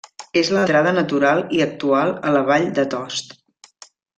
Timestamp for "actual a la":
1.67-2.43